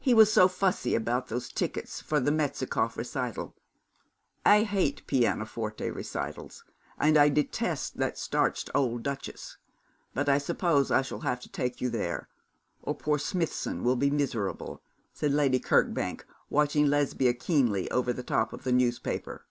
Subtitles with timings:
[0.00, 3.54] He was so fussy about those tickets for the Metzikoff recital.
[4.44, 6.64] I hate pianoforte recitals,
[6.98, 9.56] and I detest that starched old duchess,
[10.14, 12.28] but I suppose I shall have to take you there
[12.82, 18.52] or poor Smithson will be miserable,' said Lady Kirkbank, watching Lesbia keenly over the top
[18.52, 19.46] of the newspaper.